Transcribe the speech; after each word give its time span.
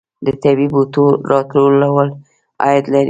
د 0.25 0.27
طبیعي 0.43 0.67
بوټو 0.73 1.05
راټولول 1.31 1.87
عاید 2.63 2.85
لري 2.91 2.99